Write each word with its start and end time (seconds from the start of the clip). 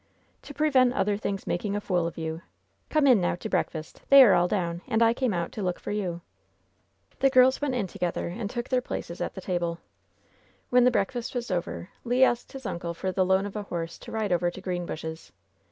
"To 0.41 0.53
prevent 0.55 0.93
other 0.95 1.15
things 1.15 1.45
making 1.45 1.75
a 1.75 1.79
fool 1.79 2.07
of 2.07 2.17
you. 2.17 2.41
Come 2.89 3.05
in, 3.05 3.21
now, 3.21 3.35
to 3.35 3.47
breakfast. 3.47 4.01
They 4.09 4.23
are 4.23 4.33
all 4.33 4.47
down, 4.47 4.81
and 4.87 5.03
I 5.03 5.13
came 5.13 5.31
out 5.31 5.51
to 5.51 5.61
look 5.61 5.79
for 5.79 5.91
you.'* 5.91 6.21
The 7.19 7.29
girls 7.29 7.61
went 7.61 7.75
in 7.75 7.85
together, 7.85 8.27
and 8.29 8.49
took 8.49 8.67
their 8.69 8.81
places 8.81 9.21
at 9.21 9.35
the 9.35 9.41
table. 9.41 9.77
When 10.71 10.85
the 10.85 10.89
breakfast 10.89 11.35
was 11.35 11.51
over, 11.51 11.89
Le 12.03 12.15
asked 12.23 12.53
his 12.53 12.65
uncle 12.65 12.95
for 12.95 13.11
the 13.11 13.23
loan 13.23 13.45
of 13.45 13.55
a 13.55 13.61
horse 13.61 13.99
to 13.99 14.11
ride 14.11 14.31
over 14.31 14.49
to 14.49 14.59
Greenbushes. 14.59 15.31